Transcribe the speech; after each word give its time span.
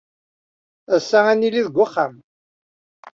Ass-a, 0.95 1.19
ad 1.31 1.37
nili 1.39 1.61
deg 1.67 1.75
uxxam. 1.85 2.13